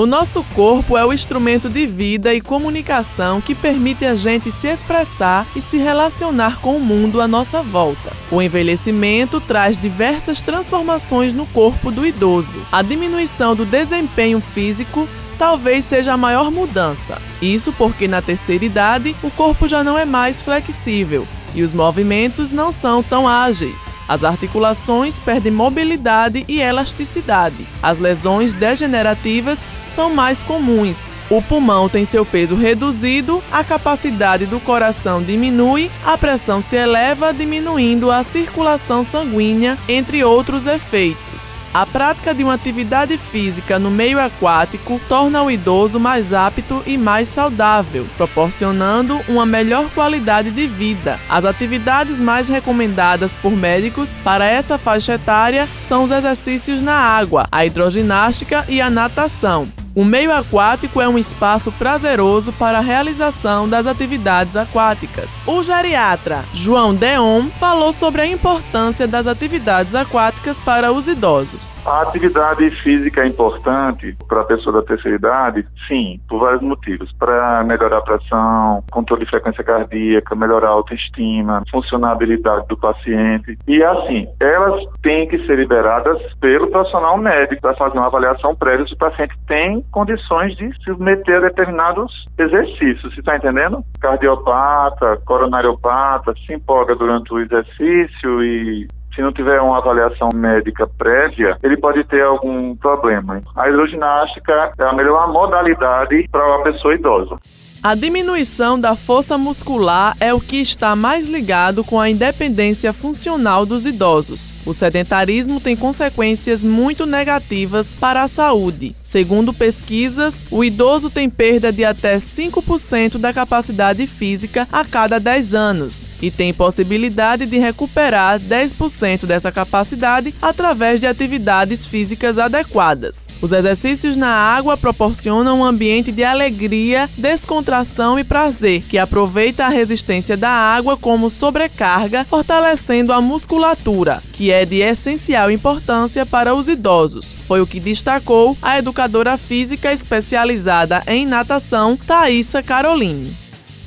O 0.00 0.06
nosso 0.06 0.42
corpo 0.54 0.96
é 0.96 1.04
o 1.04 1.12
instrumento 1.12 1.68
de 1.68 1.86
vida 1.86 2.32
e 2.32 2.40
comunicação 2.40 3.38
que 3.38 3.54
permite 3.54 4.06
a 4.06 4.16
gente 4.16 4.50
se 4.50 4.66
expressar 4.66 5.46
e 5.54 5.60
se 5.60 5.76
relacionar 5.76 6.58
com 6.62 6.74
o 6.74 6.80
mundo 6.80 7.20
à 7.20 7.28
nossa 7.28 7.62
volta. 7.62 8.10
O 8.30 8.40
envelhecimento 8.40 9.42
traz 9.42 9.76
diversas 9.76 10.40
transformações 10.40 11.34
no 11.34 11.44
corpo 11.44 11.90
do 11.90 12.06
idoso. 12.06 12.66
A 12.72 12.80
diminuição 12.80 13.54
do 13.54 13.66
desempenho 13.66 14.40
físico 14.40 15.06
talvez 15.36 15.84
seja 15.84 16.14
a 16.14 16.16
maior 16.16 16.50
mudança. 16.50 17.20
Isso 17.42 17.70
porque 17.70 18.08
na 18.08 18.22
terceira 18.22 18.64
idade 18.64 19.14
o 19.22 19.30
corpo 19.30 19.68
já 19.68 19.84
não 19.84 19.98
é 19.98 20.06
mais 20.06 20.40
flexível 20.40 21.28
e 21.54 21.62
os 21.62 21.72
movimentos 21.72 22.52
não 22.52 22.70
são 22.72 23.02
tão 23.02 23.26
ágeis. 23.28 23.96
As 24.08 24.24
articulações 24.24 25.18
perdem 25.18 25.52
mobilidade 25.52 26.44
e 26.48 26.60
elasticidade. 26.60 27.66
As 27.82 27.98
lesões 27.98 28.52
degenerativas 28.52 29.66
são 29.86 30.14
mais 30.14 30.42
comuns. 30.42 31.18
O 31.28 31.42
pulmão 31.42 31.88
tem 31.88 32.04
seu 32.04 32.24
peso 32.24 32.54
reduzido, 32.54 33.42
a 33.50 33.62
capacidade 33.64 34.46
do 34.46 34.60
coração 34.60 35.22
diminui, 35.22 35.90
a 36.04 36.16
pressão 36.16 36.62
se 36.62 36.76
eleva, 36.76 37.32
diminuindo 37.32 38.10
a 38.10 38.22
circulação 38.22 39.02
sanguínea, 39.02 39.78
entre 39.88 40.24
outros 40.24 40.66
efeitos. 40.66 41.60
A 41.72 41.86
prática 41.86 42.34
de 42.34 42.42
uma 42.42 42.54
atividade 42.54 43.16
física 43.16 43.78
no 43.78 43.90
meio 43.90 44.18
aquático 44.18 45.00
torna 45.08 45.40
o 45.40 45.50
idoso 45.50 46.00
mais 46.00 46.32
apto 46.32 46.82
e 46.84 46.98
mais 46.98 47.28
saudável, 47.28 48.06
proporcionando 48.16 49.20
uma 49.28 49.46
melhor 49.46 49.88
qualidade 49.90 50.50
de 50.50 50.66
vida. 50.66 51.18
As 51.40 51.46
atividades 51.46 52.20
mais 52.20 52.50
recomendadas 52.50 53.34
por 53.34 53.56
médicos 53.56 54.14
para 54.16 54.44
essa 54.44 54.76
faixa 54.76 55.14
etária 55.14 55.66
são 55.78 56.04
os 56.04 56.10
exercícios 56.10 56.82
na 56.82 56.92
água, 56.92 57.46
a 57.50 57.64
hidroginástica 57.64 58.66
e 58.68 58.78
a 58.78 58.90
natação. 58.90 59.66
O 60.00 60.04
meio 60.04 60.32
aquático 60.32 60.98
é 60.98 61.06
um 61.06 61.18
espaço 61.18 61.70
prazeroso 61.70 62.54
para 62.54 62.78
a 62.78 62.80
realização 62.80 63.68
das 63.68 63.86
atividades 63.86 64.56
aquáticas. 64.56 65.44
O 65.46 65.62
geriatra 65.62 66.42
João 66.54 66.94
Deon 66.94 67.50
falou 67.60 67.92
sobre 67.92 68.22
a 68.22 68.26
importância 68.26 69.06
das 69.06 69.26
atividades 69.26 69.94
aquáticas 69.94 70.58
para 70.58 70.90
os 70.90 71.06
idosos. 71.06 71.78
A 71.84 72.00
atividade 72.00 72.70
física 72.82 73.20
é 73.20 73.26
importante 73.26 74.16
para 74.26 74.40
a 74.40 74.44
pessoa 74.44 74.80
da 74.80 74.86
terceira 74.86 75.18
idade, 75.18 75.66
sim, 75.86 76.18
por 76.26 76.40
vários 76.40 76.62
motivos. 76.62 77.12
Para 77.18 77.62
melhorar 77.64 77.98
a 77.98 78.00
pressão, 78.00 78.82
controle 78.90 79.26
de 79.26 79.30
frequência 79.30 79.62
cardíaca, 79.62 80.34
melhorar 80.34 80.68
a 80.68 80.70
autoestima, 80.70 81.62
funcionabilidade 81.70 82.66
do 82.68 82.76
paciente. 82.78 83.58
E 83.68 83.84
assim, 83.84 84.26
elas 84.40 84.82
têm 85.02 85.28
que 85.28 85.44
ser 85.44 85.58
liberadas 85.58 86.16
pelo 86.40 86.70
profissional 86.70 87.18
médico 87.18 87.60
para 87.60 87.76
fazer 87.76 87.98
uma 87.98 88.06
avaliação 88.06 88.56
prévia 88.56 88.86
se 88.86 88.94
o 88.94 88.96
paciente 88.96 89.34
tem 89.46 89.84
condições 89.90 90.56
de 90.56 90.68
se 90.76 90.84
submeter 90.84 91.36
a 91.36 91.48
determinados 91.48 92.26
exercícios, 92.38 93.12
você 93.12 93.20
está 93.20 93.36
entendendo? 93.36 93.84
Cardiopata, 94.00 95.20
coronariopata, 95.24 96.34
se 96.46 96.54
empolga 96.54 96.94
durante 96.94 97.32
o 97.32 97.40
exercício 97.40 98.42
e 98.42 98.88
se 99.14 99.22
não 99.22 99.32
tiver 99.32 99.60
uma 99.60 99.78
avaliação 99.78 100.28
médica 100.34 100.86
prévia, 100.86 101.58
ele 101.62 101.76
pode 101.76 102.04
ter 102.04 102.22
algum 102.22 102.76
problema. 102.76 103.42
A 103.56 103.68
hidroginástica 103.68 104.72
é 104.78 104.84
a 104.84 104.92
melhor 104.92 105.32
modalidade 105.32 106.28
para 106.30 106.46
uma 106.46 106.62
pessoa 106.62 106.94
idosa. 106.94 107.36
A 107.82 107.94
diminuição 107.94 108.78
da 108.78 108.94
força 108.94 109.38
muscular 109.38 110.14
é 110.20 110.34
o 110.34 110.40
que 110.40 110.58
está 110.58 110.94
mais 110.94 111.26
ligado 111.26 111.82
com 111.82 111.98
a 111.98 112.10
independência 112.10 112.92
funcional 112.92 113.64
dos 113.64 113.86
idosos. 113.86 114.54
O 114.66 114.74
sedentarismo 114.74 115.58
tem 115.60 115.74
consequências 115.74 116.62
muito 116.62 117.06
negativas 117.06 117.94
para 117.98 118.22
a 118.22 118.28
saúde. 118.28 118.94
Segundo 119.02 119.54
pesquisas, 119.54 120.44
o 120.50 120.62
idoso 120.62 121.08
tem 121.08 121.30
perda 121.30 121.72
de 121.72 121.82
até 121.82 122.18
5% 122.18 123.16
da 123.16 123.32
capacidade 123.32 124.06
física 124.06 124.68
a 124.70 124.84
cada 124.84 125.18
10 125.18 125.54
anos 125.54 126.06
e 126.20 126.30
tem 126.30 126.52
possibilidade 126.52 127.46
de 127.46 127.56
recuperar 127.56 128.38
10% 128.38 129.24
dessa 129.24 129.50
capacidade 129.50 130.34
através 130.42 131.00
de 131.00 131.06
atividades 131.06 131.86
físicas 131.86 132.36
adequadas. 132.36 133.34
Os 133.40 133.52
exercícios 133.52 134.18
na 134.18 134.28
água 134.28 134.76
proporcionam 134.76 135.60
um 135.60 135.64
ambiente 135.64 136.12
de 136.12 136.22
alegria, 136.22 137.08
descontração 137.16 137.69
e 138.18 138.24
prazer, 138.24 138.82
que 138.82 138.98
aproveita 138.98 139.64
a 139.64 139.68
resistência 139.68 140.36
da 140.36 140.50
água 140.50 140.96
como 140.96 141.30
sobrecarga, 141.30 142.26
fortalecendo 142.28 143.12
a 143.12 143.20
musculatura, 143.20 144.20
que 144.32 144.50
é 144.50 144.66
de 144.66 144.80
essencial 144.80 145.52
importância 145.52 146.26
para 146.26 146.52
os 146.52 146.68
idosos. 146.68 147.36
Foi 147.46 147.60
o 147.60 147.66
que 147.66 147.78
destacou 147.78 148.56
a 148.60 148.76
educadora 148.78 149.38
física 149.38 149.92
especializada 149.92 151.04
em 151.06 151.24
natação, 151.24 151.96
Thaisa 151.96 152.60
Caroline. 152.60 153.36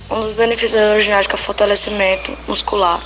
Um 0.10 0.22
dos 0.22 0.32
benefícios 0.32 0.80
da 0.80 1.00
ginástica 1.00 1.36
é 1.36 1.40
o 1.40 1.42
fortalecimento 1.42 2.32
muscular, 2.48 3.02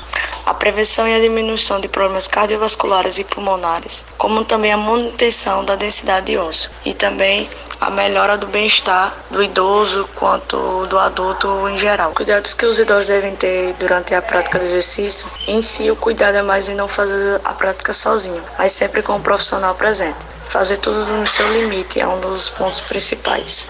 a 0.47 0.53
prevenção 0.53 1.05
e 1.05 1.13
a 1.13 1.19
diminuição 1.19 1.81
de 1.81 1.89
problemas 1.89 2.25
cardiovasculares 2.25 3.19
e 3.19 3.25
pulmonares, 3.25 4.05
como 4.17 4.45
também 4.45 4.71
a 4.71 4.77
manutenção 4.77 5.65
da 5.65 5.75
densidade 5.75 6.37
óssea 6.37 6.69
e 6.85 6.93
também 6.93 7.49
a 7.81 7.89
melhora 7.89 8.37
do 8.37 8.47
bem-estar 8.47 9.13
do 9.29 9.43
idoso 9.43 10.07
quanto 10.15 10.87
do 10.87 10.97
adulto 10.97 11.67
em 11.67 11.75
geral. 11.75 12.13
Cuidados 12.13 12.53
que 12.53 12.65
os 12.65 12.79
idosos 12.79 13.07
devem 13.07 13.35
ter 13.35 13.73
durante 13.73 14.15
a 14.15 14.21
prática 14.21 14.57
do 14.57 14.63
exercício, 14.63 15.29
em 15.47 15.61
si 15.61 15.91
o 15.91 15.97
cuidado 15.97 16.37
é 16.37 16.41
mais 16.41 16.65
de 16.65 16.73
não 16.73 16.87
fazer 16.87 17.41
a 17.43 17.53
prática 17.53 17.91
sozinho, 17.91 18.41
mas 18.57 18.71
sempre 18.71 19.03
com 19.03 19.17
um 19.17 19.21
profissional 19.21 19.75
presente. 19.75 20.25
Fazer 20.45 20.77
tudo 20.77 21.05
no 21.11 21.27
seu 21.27 21.45
limite 21.51 21.99
é 21.99 22.07
um 22.07 22.21
dos 22.21 22.49
pontos 22.51 22.79
principais 22.79 23.67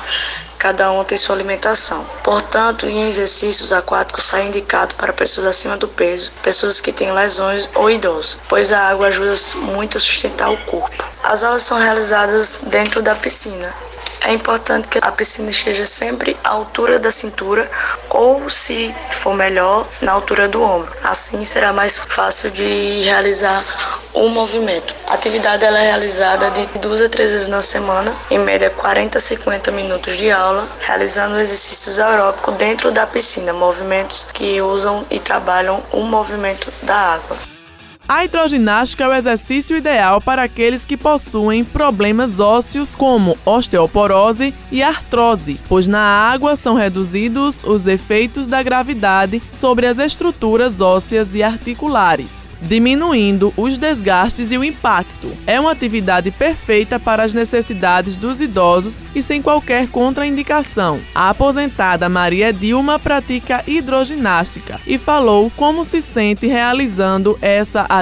cada 0.58 0.92
um 0.92 1.04
tem 1.04 1.18
sua 1.18 1.36
alimentação. 1.36 2.04
Portanto, 2.24 2.86
em 2.86 3.08
exercícios 3.08 3.72
aquáticos 3.72 4.34
é 4.34 4.46
indicado 4.46 4.96
para 4.96 5.14
pessoas 5.14 5.48
acima 5.48 5.78
do 5.78 5.88
peso, 5.88 6.32
pessoas 6.44 6.82
que 6.82 6.92
têm 6.92 7.12
lesões 7.12 7.70
ou 7.76 7.90
idosos, 7.90 8.40
pois 8.48 8.72
a 8.72 8.90
água 8.90 9.08
ajuda 9.08 9.36
muito 9.74 9.98
a 9.98 10.02
sustentar 10.02 10.52
o 10.52 10.58
corpo. 10.66 11.04
As 11.24 11.44
aulas 11.44 11.62
são 11.62 11.78
realizadas 11.78 12.62
dentro 12.64 13.02
da 13.02 13.16
piscina, 13.16 13.74
é 14.22 14.34
importante 14.34 14.88
que 14.90 15.00
a 15.02 15.12
piscina 15.12 15.50
esteja 15.50 15.86
sempre 15.86 16.36
à 16.44 16.50
altura 16.50 17.00
da 17.00 17.12
cintura 17.12 17.70
ou, 18.10 18.50
se 18.50 18.94
for 19.12 19.34
melhor, 19.34 19.88
na 20.02 20.12
altura 20.12 20.50
do 20.50 20.62
ombro. 20.62 20.92
Assim 21.04 21.46
será 21.46 21.72
mais 21.72 21.98
fácil 21.98 22.52
de 22.52 23.04
realizar 23.04 23.64
o 24.24 24.30
movimento. 24.30 24.96
A 25.08 25.14
atividade 25.14 25.64
ela 25.64 25.80
é 25.80 25.88
realizada 25.88 26.50
de 26.52 26.66
duas 26.80 27.02
a 27.02 27.10
três 27.10 27.32
vezes 27.32 27.48
na 27.48 27.62
semana, 27.62 28.14
em 28.32 28.40
média 28.40 28.70
40 28.70 29.18
a 29.18 29.22
50 29.22 29.72
minutos 29.72 30.18
de 30.18 30.32
aula, 30.32 30.68
realizando 30.80 31.40
exercícios 31.40 32.00
aeróbicos 32.00 32.56
dentro 32.56 32.92
da 32.92 33.06
piscina, 33.06 33.54
movimentos 33.54 34.28
que 34.34 34.62
usam 34.62 35.06
e 35.10 35.20
trabalham 35.20 35.84
o 35.92 36.04
movimento 36.04 36.72
da 36.82 36.96
água. 36.96 37.57
A 38.10 38.24
hidroginástica 38.24 39.04
é 39.04 39.08
o 39.10 39.14
exercício 39.14 39.76
ideal 39.76 40.22
para 40.22 40.42
aqueles 40.44 40.86
que 40.86 40.96
possuem 40.96 41.66
problemas 41.66 42.40
ósseos 42.40 42.96
como 42.96 43.38
osteoporose 43.46 44.54
e 44.72 44.82
artrose, 44.82 45.60
pois 45.68 45.88
na 45.88 46.00
água 46.00 46.56
são 46.56 46.74
reduzidos 46.74 47.66
os 47.66 47.86
efeitos 47.86 48.48
da 48.48 48.64
gravidade 48.64 49.44
sobre 49.52 49.86
as 49.86 50.00
estruturas 50.00 50.80
ósseas 50.80 51.36
e 51.36 51.44
articulares, 51.44 52.50
diminuindo 52.62 53.54
os 53.58 53.78
desgastes 53.78 54.54
e 54.54 54.58
o 54.58 54.64
impacto. 54.64 55.36
É 55.46 55.60
uma 55.60 55.74
atividade 55.74 56.32
perfeita 56.32 56.98
para 56.98 57.24
as 57.24 57.34
necessidades 57.34 58.16
dos 58.16 58.40
idosos 58.40 59.04
e 59.14 59.22
sem 59.22 59.42
qualquer 59.42 59.90
contraindicação. 59.90 61.02
A 61.14 61.30
aposentada 61.32 62.08
Maria 62.08 62.54
Dilma 62.54 62.98
pratica 62.98 63.62
hidroginástica 63.68 64.80
e 64.88 64.98
falou 64.98 65.52
como 65.58 65.84
se 65.84 66.02
sente 66.02 66.48
realizando 66.48 67.38
essa 67.42 67.82
atividade. 67.82 67.97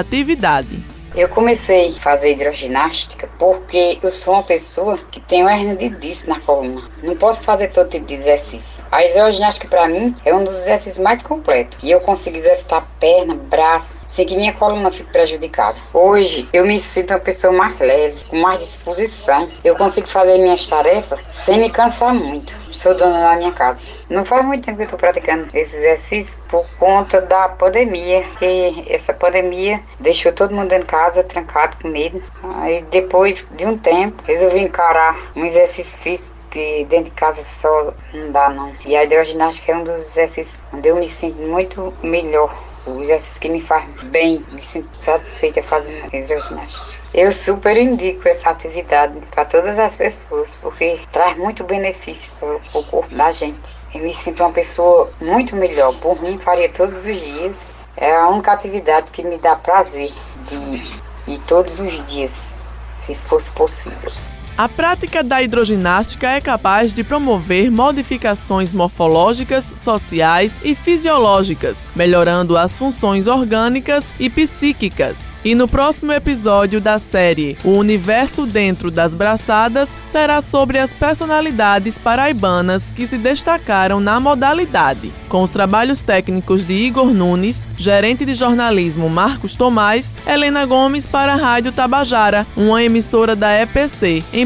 Eu 1.16 1.30
comecei 1.30 1.88
a 1.88 1.92
fazer 1.94 2.32
hidroginástica 2.32 3.26
porque 3.38 3.98
eu 4.02 4.10
sou 4.10 4.34
uma 4.34 4.42
pessoa 4.42 4.98
que 5.10 5.18
tem 5.18 5.40
hernia 5.40 5.74
de 5.74 5.88
disco 5.88 6.28
na 6.28 6.38
coluna. 6.38 6.82
Não 7.02 7.16
posso 7.16 7.42
fazer 7.42 7.68
todo 7.68 7.88
tipo 7.88 8.04
de 8.04 8.12
exercício. 8.16 8.86
A 8.92 9.02
hidroginástica 9.02 9.66
para 9.66 9.88
mim 9.88 10.14
é 10.26 10.34
um 10.34 10.44
dos 10.44 10.52
exercícios 10.52 10.98
mais 10.98 11.22
completos. 11.22 11.78
E 11.82 11.90
eu 11.90 12.00
consigo 12.00 12.36
exercitar 12.36 12.86
perna, 13.00 13.34
braço, 13.34 13.96
sem 14.06 14.26
que 14.26 14.36
minha 14.36 14.52
coluna 14.52 14.90
fique 14.90 15.10
prejudicada. 15.10 15.78
Hoje 15.94 16.46
eu 16.52 16.66
me 16.66 16.78
sinto 16.78 17.14
uma 17.14 17.20
pessoa 17.20 17.50
mais 17.50 17.78
leve, 17.78 18.24
com 18.24 18.36
mais 18.36 18.58
disposição. 18.58 19.48
Eu 19.64 19.74
consigo 19.74 20.08
fazer 20.08 20.36
minhas 20.36 20.66
tarefas 20.66 21.20
sem 21.28 21.58
me 21.58 21.70
cansar 21.70 22.12
muito. 22.12 22.65
Sou 22.70 22.94
dona 22.94 23.20
da 23.20 23.36
minha 23.36 23.52
casa. 23.52 23.88
Não 24.10 24.24
faz 24.24 24.44
muito 24.44 24.64
tempo 24.64 24.76
que 24.76 24.82
eu 24.82 24.86
estou 24.86 24.98
praticando 24.98 25.48
esse 25.54 25.76
exercício 25.76 26.42
por 26.48 26.66
conta 26.78 27.20
da 27.20 27.48
pandemia, 27.48 28.24
que 28.38 28.84
essa 28.88 29.14
pandemia 29.14 29.82
deixou 30.00 30.32
todo 30.32 30.54
mundo 30.54 30.68
de 30.68 30.84
casa, 30.84 31.22
trancado 31.22 31.76
com 31.80 31.88
medo. 31.88 32.22
Aí 32.56 32.82
depois 32.90 33.46
de 33.52 33.66
um 33.66 33.78
tempo, 33.78 34.22
resolvi 34.26 34.60
encarar 34.60 35.16
um 35.36 35.44
exercício 35.44 36.00
físico 36.00 36.36
que 36.50 36.86
dentro 36.88 37.10
de 37.10 37.10
casa 37.10 37.42
só 37.42 37.92
não 38.14 38.32
dá 38.32 38.48
não. 38.48 38.72
E 38.84 38.96
a 38.96 39.04
hidroginástica 39.04 39.72
é 39.72 39.76
um 39.76 39.84
dos 39.84 39.94
exercícios 39.94 40.60
onde 40.72 40.88
eu 40.88 40.96
me 40.96 41.08
sinto 41.08 41.36
muito 41.42 41.94
melhor 42.02 42.65
o 42.86 43.02
exercício 43.02 43.40
que 43.40 43.48
me 43.48 43.60
faz 43.60 43.84
bem, 44.04 44.44
me 44.52 44.62
sinto 44.62 44.88
satisfeita 44.98 45.62
fazendo 45.62 46.14
hidroginástica. 46.14 47.02
Eu 47.12 47.32
super 47.32 47.76
indico 47.76 48.28
essa 48.28 48.50
atividade 48.50 49.18
para 49.26 49.44
todas 49.44 49.78
as 49.78 49.96
pessoas, 49.96 50.56
porque 50.56 51.00
traz 51.10 51.36
muito 51.36 51.64
benefício 51.64 52.32
para 52.38 52.56
o 52.56 52.84
corpo 52.84 53.14
da 53.14 53.30
gente. 53.30 53.74
Eu 53.94 54.02
me 54.02 54.12
sinto 54.12 54.42
uma 54.42 54.52
pessoa 54.52 55.10
muito 55.20 55.56
melhor. 55.56 55.94
Por 56.00 56.20
mim, 56.22 56.38
faria 56.38 56.68
todos 56.68 57.04
os 57.04 57.20
dias. 57.20 57.74
É 57.96 58.14
a 58.14 58.28
única 58.28 58.52
atividade 58.52 59.10
que 59.10 59.24
me 59.24 59.38
dá 59.38 59.56
prazer 59.56 60.12
de 60.42 61.00
ir 61.26 61.40
todos 61.46 61.80
os 61.80 62.04
dias, 62.04 62.56
se 62.80 63.14
fosse 63.14 63.50
possível. 63.52 64.12
A 64.58 64.70
prática 64.70 65.22
da 65.22 65.42
hidroginástica 65.42 66.30
é 66.30 66.40
capaz 66.40 66.90
de 66.90 67.04
promover 67.04 67.70
modificações 67.70 68.72
morfológicas, 68.72 69.74
sociais 69.76 70.58
e 70.64 70.74
fisiológicas, 70.74 71.90
melhorando 71.94 72.56
as 72.56 72.78
funções 72.78 73.26
orgânicas 73.26 74.14
e 74.18 74.30
psíquicas. 74.30 75.38
E 75.44 75.54
no 75.54 75.68
próximo 75.68 76.10
episódio 76.10 76.80
da 76.80 76.98
série 76.98 77.58
O 77.62 77.72
Universo 77.72 78.46
Dentro 78.46 78.90
das 78.90 79.12
Braçadas 79.12 79.94
será 80.06 80.40
sobre 80.40 80.78
as 80.78 80.94
personalidades 80.94 81.98
paraibanas 81.98 82.90
que 82.90 83.06
se 83.06 83.18
destacaram 83.18 84.00
na 84.00 84.18
modalidade, 84.18 85.12
com 85.28 85.42
os 85.42 85.50
trabalhos 85.50 86.00
técnicos 86.00 86.64
de 86.64 86.72
Igor 86.72 87.12
Nunes, 87.12 87.68
gerente 87.76 88.24
de 88.24 88.32
jornalismo 88.32 89.10
Marcos 89.10 89.54
Tomás, 89.54 90.16
Helena 90.26 90.64
Gomes 90.64 91.06
para 91.06 91.34
a 91.34 91.36
Rádio 91.36 91.72
Tabajara, 91.72 92.46
uma 92.56 92.82
emissora 92.82 93.36
da 93.36 93.52
EPC, 93.52 94.24
em 94.32 94.45